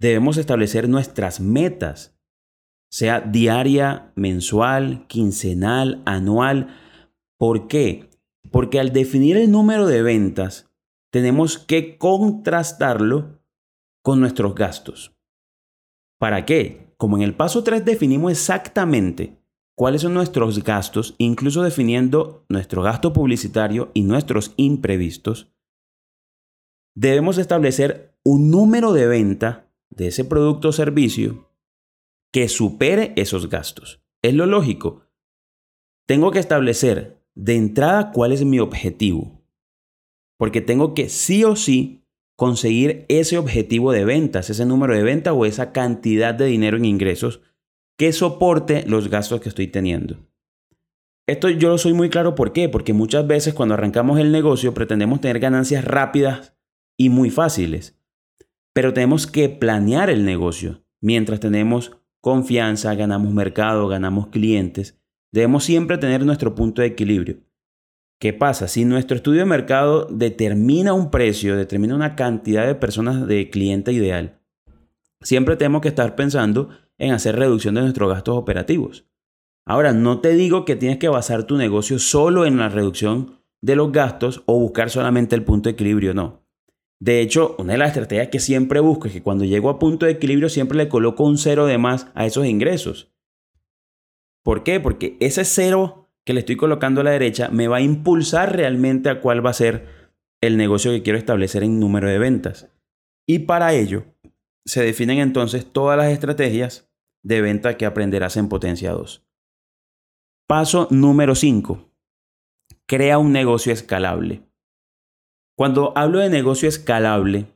debemos 0.00 0.36
establecer 0.36 0.88
nuestras 0.88 1.40
metas, 1.40 2.16
sea 2.92 3.20
diaria, 3.20 4.12
mensual, 4.14 5.04
quincenal, 5.08 6.00
anual. 6.06 6.78
¿Por 7.40 7.66
qué? 7.66 8.08
Porque 8.52 8.78
al 8.78 8.92
definir 8.92 9.36
el 9.36 9.50
número 9.50 9.88
de 9.88 10.02
ventas, 10.02 10.70
tenemos 11.10 11.58
que 11.58 11.98
contrastarlo 11.98 13.40
con 14.04 14.20
nuestros 14.20 14.54
gastos. 14.54 15.12
¿Para 16.20 16.44
qué? 16.44 16.94
Como 16.98 17.16
en 17.16 17.24
el 17.24 17.34
paso 17.34 17.64
3 17.64 17.84
definimos 17.84 18.30
exactamente 18.30 19.42
cuáles 19.76 20.02
son 20.02 20.14
nuestros 20.14 20.62
gastos, 20.62 21.16
incluso 21.18 21.64
definiendo 21.64 22.46
nuestro 22.48 22.82
gasto 22.82 23.12
publicitario 23.12 23.90
y 23.92 24.02
nuestros 24.04 24.54
imprevistos, 24.56 25.52
debemos 26.96 27.38
establecer 27.38 28.16
un 28.24 28.50
número 28.50 28.92
de 28.92 29.06
venta 29.06 29.70
de 29.90 30.08
ese 30.08 30.24
producto 30.24 30.70
o 30.70 30.72
servicio 30.72 31.52
que 32.32 32.48
supere 32.48 33.12
esos 33.16 33.48
gastos. 33.48 34.02
Es 34.22 34.34
lo 34.34 34.46
lógico. 34.46 35.02
Tengo 36.06 36.32
que 36.32 36.40
establecer 36.40 37.22
de 37.34 37.54
entrada 37.54 38.10
cuál 38.12 38.32
es 38.32 38.44
mi 38.44 38.58
objetivo, 38.58 39.44
porque 40.38 40.60
tengo 40.60 40.94
que 40.94 41.08
sí 41.08 41.44
o 41.44 41.54
sí 41.54 42.02
conseguir 42.34 43.04
ese 43.08 43.38
objetivo 43.38 43.92
de 43.92 44.04
ventas, 44.04 44.50
ese 44.50 44.64
número 44.66 44.94
de 44.96 45.02
venta 45.02 45.32
o 45.32 45.44
esa 45.44 45.72
cantidad 45.72 46.34
de 46.34 46.46
dinero 46.46 46.76
en 46.76 46.84
ingresos 46.84 47.40
que 47.98 48.12
soporte 48.12 48.84
los 48.86 49.08
gastos 49.08 49.40
que 49.40 49.48
estoy 49.48 49.68
teniendo. 49.68 50.18
Esto 51.26 51.48
yo 51.50 51.68
lo 51.70 51.78
soy 51.78 51.92
muy 51.92 52.08
claro 52.08 52.34
por 52.34 52.52
qué, 52.52 52.68
porque 52.68 52.92
muchas 52.92 53.26
veces 53.26 53.52
cuando 53.52 53.74
arrancamos 53.74 54.18
el 54.18 54.32
negocio 54.32 54.74
pretendemos 54.74 55.20
tener 55.20 55.40
ganancias 55.40 55.84
rápidas 55.84 56.55
y 56.96 57.08
muy 57.08 57.30
fáciles, 57.30 57.98
pero 58.72 58.92
tenemos 58.92 59.26
que 59.26 59.48
planear 59.48 60.10
el 60.10 60.24
negocio. 60.24 60.82
Mientras 61.00 61.40
tenemos 61.40 61.96
confianza, 62.20 62.94
ganamos 62.94 63.32
mercado, 63.32 63.88
ganamos 63.88 64.28
clientes, 64.28 64.98
debemos 65.32 65.64
siempre 65.64 65.98
tener 65.98 66.24
nuestro 66.24 66.54
punto 66.54 66.82
de 66.82 66.88
equilibrio. 66.88 67.38
¿Qué 68.18 68.32
pasa? 68.32 68.66
Si 68.66 68.84
nuestro 68.84 69.16
estudio 69.16 69.40
de 69.40 69.46
mercado 69.46 70.06
determina 70.10 70.94
un 70.94 71.10
precio, 71.10 71.56
determina 71.56 71.94
una 71.94 72.16
cantidad 72.16 72.66
de 72.66 72.74
personas 72.74 73.26
de 73.26 73.50
cliente 73.50 73.92
ideal, 73.92 74.40
siempre 75.20 75.56
tenemos 75.56 75.82
que 75.82 75.88
estar 75.88 76.16
pensando 76.16 76.70
en 76.98 77.12
hacer 77.12 77.36
reducción 77.36 77.74
de 77.74 77.82
nuestros 77.82 78.08
gastos 78.10 78.36
operativos. 78.36 79.06
Ahora, 79.66 79.92
no 79.92 80.20
te 80.20 80.34
digo 80.34 80.64
que 80.64 80.76
tienes 80.76 80.98
que 80.98 81.08
basar 81.08 81.44
tu 81.44 81.56
negocio 81.56 81.98
solo 81.98 82.46
en 82.46 82.56
la 82.56 82.68
reducción 82.68 83.40
de 83.60 83.76
los 83.76 83.90
gastos 83.90 84.42
o 84.46 84.58
buscar 84.58 84.90
solamente 84.90 85.34
el 85.34 85.42
punto 85.42 85.68
de 85.68 85.72
equilibrio, 85.72 86.14
no. 86.14 86.45
De 87.00 87.20
hecho, 87.20 87.56
una 87.58 87.72
de 87.72 87.78
las 87.78 87.88
estrategias 87.88 88.28
que 88.28 88.40
siempre 88.40 88.80
busco 88.80 89.06
es 89.06 89.12
que 89.12 89.22
cuando 89.22 89.44
llego 89.44 89.68
a 89.68 89.78
punto 89.78 90.06
de 90.06 90.12
equilibrio 90.12 90.48
siempre 90.48 90.78
le 90.78 90.88
coloco 90.88 91.24
un 91.24 91.36
cero 91.36 91.66
de 91.66 91.78
más 91.78 92.08
a 92.14 92.26
esos 92.26 92.46
ingresos. 92.46 93.12
¿Por 94.42 94.62
qué? 94.62 94.80
Porque 94.80 95.16
ese 95.20 95.44
cero 95.44 96.08
que 96.24 96.32
le 96.32 96.40
estoy 96.40 96.56
colocando 96.56 97.00
a 97.00 97.04
la 97.04 97.10
derecha 97.10 97.48
me 97.50 97.68
va 97.68 97.78
a 97.78 97.82
impulsar 97.82 98.56
realmente 98.56 99.10
a 99.10 99.20
cuál 99.20 99.44
va 99.44 99.50
a 99.50 99.54
ser 99.54 100.10
el 100.40 100.56
negocio 100.56 100.90
que 100.90 101.02
quiero 101.02 101.18
establecer 101.18 101.62
en 101.62 101.78
número 101.80 102.08
de 102.08 102.18
ventas. 102.18 102.68
Y 103.26 103.40
para 103.40 103.74
ello 103.74 104.04
se 104.64 104.82
definen 104.82 105.18
entonces 105.18 105.70
todas 105.72 105.98
las 105.98 106.12
estrategias 106.12 106.88
de 107.22 107.40
venta 107.40 107.76
que 107.76 107.86
aprenderás 107.86 108.36
en 108.36 108.48
Potencia 108.48 108.92
2. 108.92 109.26
Paso 110.46 110.86
número 110.90 111.34
5. 111.34 111.90
Crea 112.86 113.18
un 113.18 113.32
negocio 113.32 113.72
escalable. 113.72 114.45
Cuando 115.56 115.96
hablo 115.96 116.18
de 116.18 116.30
negocio 116.30 116.68
escalable, 116.68 117.46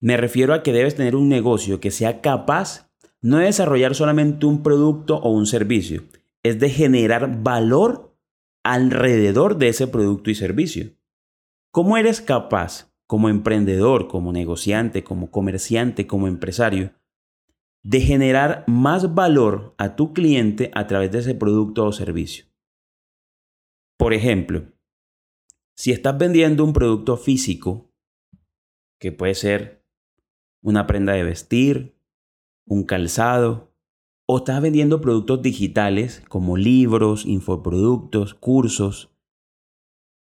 me 0.00 0.16
refiero 0.16 0.54
a 0.54 0.62
que 0.62 0.72
debes 0.72 0.96
tener 0.96 1.14
un 1.14 1.28
negocio 1.28 1.80
que 1.80 1.90
sea 1.90 2.20
capaz 2.20 2.90
no 3.20 3.38
de 3.38 3.44
desarrollar 3.44 3.94
solamente 3.94 4.46
un 4.46 4.64
producto 4.64 5.18
o 5.18 5.30
un 5.30 5.46
servicio, 5.46 6.02
es 6.42 6.58
de 6.58 6.68
generar 6.68 7.42
valor 7.42 8.16
alrededor 8.64 9.56
de 9.56 9.68
ese 9.68 9.86
producto 9.86 10.30
y 10.30 10.34
servicio. 10.34 10.90
¿Cómo 11.70 11.96
eres 11.96 12.20
capaz, 12.20 12.92
como 13.06 13.28
emprendedor, 13.28 14.08
como 14.08 14.32
negociante, 14.32 15.04
como 15.04 15.30
comerciante, 15.30 16.06
como 16.08 16.26
empresario, 16.26 16.92
de 17.82 18.00
generar 18.00 18.64
más 18.66 19.14
valor 19.14 19.74
a 19.76 19.96
tu 19.96 20.12
cliente 20.12 20.70
a 20.74 20.86
través 20.86 21.10
de 21.12 21.18
ese 21.18 21.34
producto 21.34 21.84
o 21.84 21.92
servicio. 21.92 22.46
Por 23.96 24.14
ejemplo, 24.14 24.64
si 25.82 25.90
estás 25.90 26.16
vendiendo 26.16 26.64
un 26.64 26.72
producto 26.72 27.16
físico, 27.16 27.90
que 29.00 29.10
puede 29.10 29.34
ser 29.34 29.84
una 30.62 30.86
prenda 30.86 31.14
de 31.14 31.24
vestir, 31.24 31.98
un 32.64 32.84
calzado, 32.84 33.74
o 34.28 34.38
estás 34.38 34.62
vendiendo 34.62 35.00
productos 35.00 35.42
digitales 35.42 36.22
como 36.28 36.56
libros, 36.56 37.26
infoproductos, 37.26 38.32
cursos, 38.34 39.12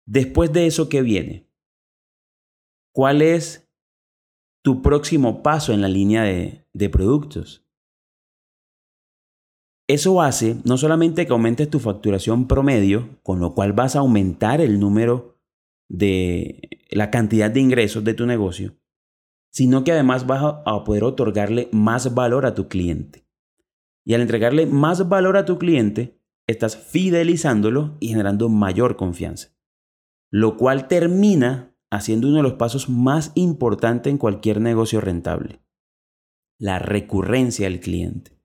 después 0.05 0.51
de 0.51 0.67
eso, 0.67 0.89
¿qué 0.89 1.01
viene? 1.01 1.49
¿Cuál 2.93 3.21
es 3.21 3.65
tu 4.61 4.81
próximo 4.81 5.41
paso 5.41 5.71
en 5.71 5.79
la 5.79 5.87
línea 5.87 6.23
de, 6.23 6.89
productos. 6.89 7.63
Eso 9.87 10.21
hace 10.21 10.57
no 10.65 10.77
solamente 10.77 11.25
que 11.25 11.31
aumentes 11.31 11.69
tu 11.69 11.79
facturación 11.79 12.45
promedio, 12.45 13.07
con 13.23 13.39
lo 13.39 13.53
cual 13.53 13.71
vas 13.71 13.95
a 13.95 13.99
aumentar 13.99 14.59
el 14.59 14.81
número 14.81 15.34
de 15.89 16.87
la 16.89 17.11
cantidad 17.11 17.51
de 17.51 17.59
ingresos 17.59 18.03
de 18.03 18.13
tu 18.13 18.25
negocio, 18.25 18.77
sino 19.51 19.83
que 19.83 19.91
además 19.91 20.27
vas 20.27 20.61
a 20.65 20.83
poder 20.83 21.03
otorgarle 21.03 21.69
más 21.71 22.13
valor 22.13 22.45
a 22.45 22.53
tu 22.53 22.67
cliente. 22.67 23.25
Y 24.05 24.13
al 24.13 24.21
entregarle 24.21 24.65
más 24.65 25.07
valor 25.09 25.37
a 25.37 25.45
tu 25.45 25.57
cliente, 25.57 26.21
estás 26.47 26.77
fidelizándolo 26.77 27.97
y 27.99 28.09
generando 28.09 28.49
mayor 28.49 28.97
confianza. 28.97 29.55
Lo 30.29 30.57
cual 30.57 30.87
termina 30.87 31.75
haciendo 31.91 32.27
uno 32.27 32.37
de 32.37 32.43
los 32.43 32.53
pasos 32.53 32.89
más 32.89 33.31
importantes 33.35 34.11
en 34.11 34.17
cualquier 34.17 34.59
negocio 34.59 35.01
rentable, 35.01 35.61
la 36.59 36.79
recurrencia 36.79 37.69
del 37.69 37.79
cliente. 37.79 38.37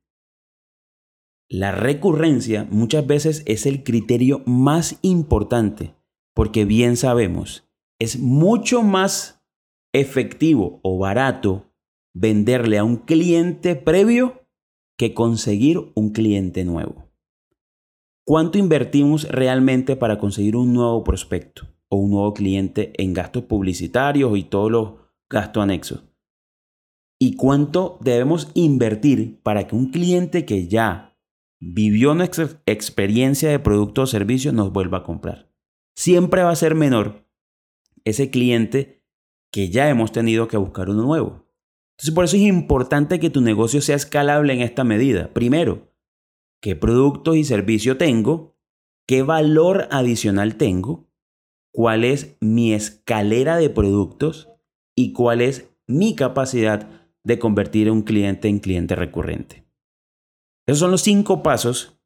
La 1.49 1.73
recurrencia 1.73 2.69
muchas 2.71 3.07
veces 3.07 3.43
es 3.47 3.67
el 3.67 3.83
criterio 3.83 4.43
más 4.47 4.99
importante 5.03 5.95
porque 6.41 6.65
bien 6.65 6.97
sabemos, 6.97 7.69
es 7.99 8.19
mucho 8.19 8.83
más 8.83 9.45
efectivo 9.93 10.81
o 10.83 10.99
barato 10.99 11.71
venderle 12.15 12.79
a 12.79 12.85
un 12.85 12.97
cliente 12.97 13.77
previo 13.77 14.49
que 14.97 15.13
conseguir 15.13 15.93
un 15.95 16.13
cliente 16.13 16.65
nuevo. 16.65 17.13
¿Cuánto 18.27 18.57
invertimos 18.57 19.29
realmente 19.29 19.97
para 19.97 20.19
conseguir 20.19 20.57
un 20.57 20.73
nuevo 20.73 21.05
prospecto? 21.05 21.69
o 21.91 21.97
un 21.97 22.13
nuevo 22.13 22.33
cliente 22.33 22.95
en 22.97 23.13
gastos 23.13 23.43
publicitarios 23.43 24.39
y 24.39 24.45
todos 24.45 24.71
los 24.71 24.93
gastos 25.29 25.63
anexos. 25.63 26.05
¿Y 27.19 27.37
cuánto 27.37 27.99
debemos 28.01 28.51
invertir 28.55 29.43
para 29.43 29.67
que 29.67 29.77
un 29.77 29.91
cliente 29.91 30.47
que 30.47 30.69
ya 30.69 31.19
vivió 31.61 32.15
nuestra 32.15 32.49
experiencia 32.65 33.51
de 33.51 33.59
producto 33.59 34.03
o 34.03 34.07
servicio 34.07 34.55
nos 34.55 34.73
vuelva 34.73 34.99
a 34.99 35.03
comprar? 35.03 35.50
Siempre 35.97 36.43
va 36.43 36.51
a 36.51 36.57
ser 36.57 36.75
menor 36.75 37.27
ese 38.05 38.31
cliente 38.31 39.05
que 39.53 39.69
ya 39.69 39.89
hemos 39.89 40.13
tenido 40.13 40.49
que 40.49 40.57
buscar 40.57 40.89
uno 40.89 41.03
nuevo. 41.03 41.47
Entonces 41.97 42.15
por 42.15 42.25
eso 42.25 42.37
es 42.37 42.43
importante 42.43 43.21
que 43.21 43.31
tu 43.31 43.41
negocio 43.41 43.81
sea 43.81 43.97
escalable 43.97 44.53
en 44.53 44.63
esta 44.63 44.85
medida. 44.85 45.33
Primero, 45.33 45.93
¿qué 46.63 46.77
productos 46.77 47.37
y 47.37 47.45
servicios 47.45 47.99
tengo? 47.99 48.57
¿Qué 49.07 49.23
valor 49.23 49.89
adicional 49.91 50.57
tengo? 50.57 51.11
cuál 51.73 52.05
es 52.05 52.37
mi 52.41 52.73
escalera 52.73 53.57
de 53.57 53.71
productos 53.71 54.49
y 54.97 55.13
cuál 55.13 55.41
es 55.41 55.71
mi 55.87 56.15
capacidad 56.15 57.09
de 57.23 57.39
convertir 57.39 57.91
un 57.91 58.03
cliente 58.03 58.49
en 58.49 58.59
cliente 58.59 58.95
recurrente. 58.95 59.67
Esos 60.67 60.81
son 60.81 60.91
los 60.91 61.03
cinco 61.03 61.43
pasos 61.43 62.01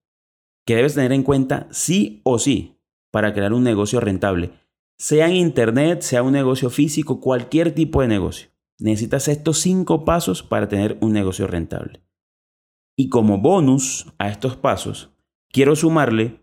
que 0.67 0.77
debes 0.77 0.95
tener 0.95 1.13
en 1.13 1.23
cuenta 1.23 1.69
sí 1.71 2.21
o 2.25 2.39
sí 2.39 2.74
para 3.15 3.33
crear 3.33 3.53
un 3.53 3.63
negocio 3.63 4.01
rentable. 4.01 4.51
Sea 4.99 5.29
en 5.29 5.37
Internet, 5.37 6.01
sea 6.01 6.25
un 6.25 6.33
negocio 6.33 6.69
físico, 6.69 7.21
cualquier 7.21 7.73
tipo 7.73 8.03
de 8.03 8.09
negocio. 8.09 8.49
Necesitas 8.81 9.29
estos 9.29 9.61
cinco 9.61 10.05
pasos 10.05 10.43
para 10.43 10.67
tener 10.67 10.99
un 11.01 11.13
negocio 11.13 11.47
rentable. 11.47 12.03
Y 12.97 13.11
como 13.11 13.39
bonus 13.39 14.13
a 14.19 14.31
estos 14.31 14.57
pasos, 14.57 15.13
quiero 15.53 15.77
sumarle 15.77 16.41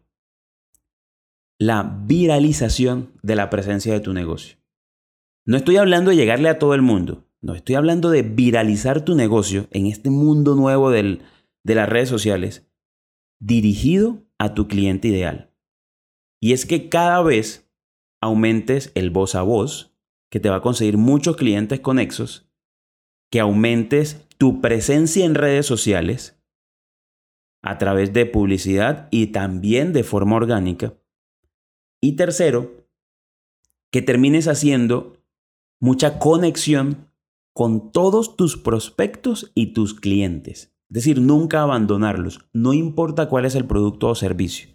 la 1.60 1.84
viralización 2.05 3.19
de 3.21 3.36
la 3.36 3.49
presencia 3.49 3.91
de 3.91 3.99
tu 3.99 4.13
negocio. 4.13 4.55
No 5.45 5.57
estoy 5.57 5.75
hablando 5.75 6.12
de 6.12 6.15
llegarle 6.15 6.47
a 6.47 6.57
todo 6.57 6.73
el 6.73 6.81
mundo, 6.81 7.27
no 7.41 7.53
estoy 7.53 7.75
hablando 7.75 8.10
de 8.12 8.21
viralizar 8.21 9.03
tu 9.03 9.15
negocio 9.15 9.67
en 9.71 9.88
este 9.88 10.10
mundo 10.10 10.55
nuevo 10.55 10.89
de 10.89 11.19
las 11.65 11.89
redes 11.89 12.07
sociales 12.07 12.65
dirigido 13.41 14.23
a 14.38 14.53
tu 14.53 14.69
cliente 14.69 15.10
ideal. 15.10 15.50
Y 16.41 16.54
es 16.54 16.65
que 16.65 16.89
cada 16.89 17.21
vez 17.21 17.71
aumentes 18.21 18.91
el 18.95 19.12
voz 19.12 19.36
a 19.36 19.43
voz, 19.43 19.95
que 20.30 20.39
te 20.39 20.49
va 20.49 20.58
a 20.58 20.62
conseguir 20.62 20.97
muchos 20.97 21.36
clientes 21.36 21.80
conexos, 21.80 22.49
que 23.32 23.39
aumentes 23.39 24.27
tu 24.38 24.60
presencia 24.60 25.25
en 25.25 25.36
redes 25.36 25.65
sociales 25.65 26.41
a 27.63 27.77
través 27.77 28.12
de 28.12 28.25
publicidad 28.25 29.08
y 29.12 29.27
también 29.27 29.93
de 29.93 30.04
forma 30.04 30.36
orgánica 30.36 30.95
y 32.01 32.15
tercero, 32.15 32.88
que 33.91 34.01
termines 34.01 34.47
haciendo 34.47 35.23
mucha 35.80 36.17
conexión 36.17 37.12
con 37.54 37.91
todos 37.91 38.36
tus 38.36 38.58
prospectos 38.58 39.51
y 39.54 39.73
tus 39.73 39.93
clientes. 39.93 40.73
Es 40.89 40.95
decir, 40.95 41.21
nunca 41.21 41.62
abandonarlos, 41.62 42.49
no 42.54 42.73
importa 42.73 43.30
cuál 43.30 43.45
es 43.45 43.56
el 43.56 43.65
producto 43.65 44.08
o 44.10 44.15
servicio. 44.15 44.70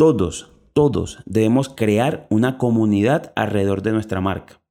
Todos, 0.00 0.50
todos 0.72 1.18
debemos 1.26 1.68
crear 1.68 2.26
una 2.30 2.56
comunidad 2.56 3.34
alrededor 3.36 3.82
de 3.82 3.92
nuestra 3.92 4.22
marca. 4.22 4.62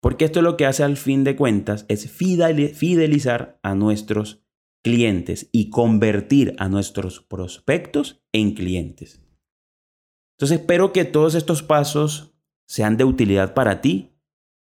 Porque 0.00 0.24
esto 0.24 0.42
lo 0.42 0.56
que 0.56 0.66
hace 0.66 0.82
al 0.82 0.96
fin 0.96 1.22
de 1.22 1.36
cuentas 1.36 1.86
es 1.86 2.10
fidelizar 2.10 3.60
a 3.62 3.76
nuestros 3.76 4.42
clientes 4.82 5.48
y 5.52 5.70
convertir 5.70 6.56
a 6.58 6.68
nuestros 6.68 7.20
prospectos 7.20 8.24
en 8.32 8.54
clientes. 8.54 9.22
Entonces 10.36 10.58
espero 10.58 10.92
que 10.92 11.04
todos 11.04 11.36
estos 11.36 11.62
pasos 11.62 12.34
sean 12.66 12.96
de 12.96 13.04
utilidad 13.04 13.54
para 13.54 13.80
ti 13.80 14.16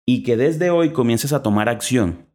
y 0.06 0.24
que 0.24 0.38
desde 0.38 0.70
hoy 0.70 0.94
comiences 0.94 1.34
a 1.34 1.44
tomar 1.44 1.68
acción 1.68 2.30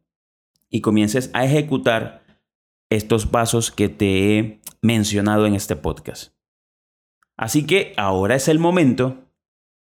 y 0.69 0.81
comiences 0.81 1.31
a 1.33 1.45
ejecutar 1.45 2.43
estos 2.91 3.25
pasos 3.25 3.71
que 3.71 3.89
te 3.89 4.37
he 4.37 4.61
mencionado 4.83 5.47
en 5.47 5.55
este 5.55 5.75
podcast. 5.75 6.32
Así 7.37 7.65
que 7.65 7.93
ahora 7.97 8.35
es 8.35 8.47
el 8.47 8.59
momento 8.59 9.29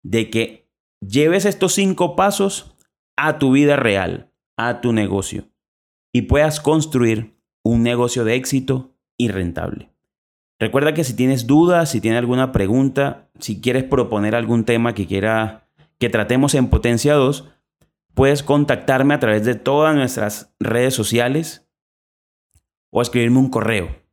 de 0.03 0.31
que 0.31 0.69
lleves 1.01 1.45
estos 1.45 1.75
cinco 1.75 2.17
pasos 2.17 2.77
a 3.17 3.39
tu 3.39 3.53
vida 3.53 3.77
real, 3.77 4.33
a 4.57 4.81
tu 4.81 4.93
negocio, 4.93 5.45
y 6.13 6.23
puedas 6.23 6.61
construir 6.61 7.39
un 7.63 7.83
negocio 7.83 8.25
de 8.25 8.35
éxito 8.35 8.95
y 9.17 9.29
rentable. 9.29 9.91
Recuerda 10.59 10.95
que 10.95 11.05
si 11.05 11.15
tienes 11.15 11.47
dudas, 11.47 11.91
si 11.91 12.01
tienes 12.01 12.19
alguna 12.19 12.53
pregunta, 12.53 13.31
si 13.39 13.61
quieres 13.61 13.85
proponer 13.85 14.35
algún 14.35 14.65
tema 14.65 14.95
que 14.95 15.07
quiera 15.07 15.69
que 15.99 16.09
tratemos 16.09 16.55
en 16.55 16.69
Potencia 16.69 17.15
2, 17.15 17.49
puedes 18.15 18.43
contactarme 18.43 19.15
a 19.15 19.21
través 19.21 19.45
de 19.45 19.55
todas 19.55 19.95
nuestras 19.95 20.55
redes 20.59 20.95
sociales 20.95 21.69
o 22.91 23.03
escribirme 23.03 23.39
un 23.39 23.51
correo 23.51 24.07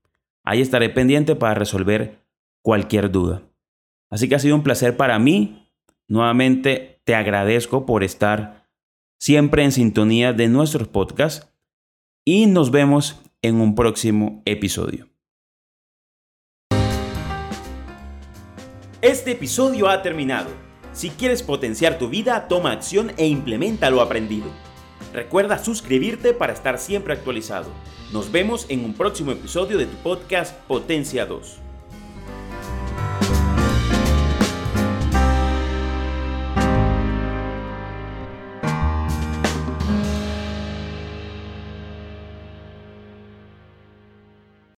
Ahí 0.43 0.61
estaré 0.61 0.89
pendiente 0.89 1.35
para 1.35 1.53
resolver 1.53 2.22
cualquier 2.63 3.11
duda. 3.11 3.43
Así 4.09 4.27
que 4.27 4.35
ha 4.35 4.39
sido 4.39 4.55
un 4.55 4.63
placer 4.63 4.97
para 4.97 5.19
mí. 5.19 5.69
Nuevamente 6.07 7.01
te 7.03 7.15
agradezco 7.15 7.85
por 7.85 8.03
estar 8.03 8.69
siempre 9.19 9.63
en 9.63 9.71
sintonía 9.71 10.33
de 10.33 10.47
nuestros 10.47 10.87
podcasts 10.87 11.47
y 12.25 12.47
nos 12.47 12.71
vemos 12.71 13.21
en 13.41 13.61
un 13.61 13.75
próximo 13.75 14.41
episodio. 14.45 15.07
Este 19.01 19.31
episodio 19.31 19.89
ha 19.89 20.01
terminado. 20.01 20.49
Si 20.93 21.09
quieres 21.09 21.43
potenciar 21.43 21.97
tu 21.97 22.07
vida, 22.07 22.47
toma 22.47 22.71
acción 22.71 23.11
e 23.17 23.27
implementa 23.27 23.89
lo 23.89 24.01
aprendido. 24.01 24.49
Recuerda 25.11 25.57
suscribirte 25.57 26.33
para 26.33 26.53
estar 26.53 26.79
siempre 26.79 27.13
actualizado. 27.13 27.69
Nos 28.13 28.31
vemos 28.31 28.65
en 28.69 28.85
un 28.85 28.93
próximo 28.93 29.31
episodio 29.31 29.77
de 29.77 29.87
tu 29.87 29.97
podcast 29.97 30.55
Potencia 30.67 31.25
2. 31.25 31.62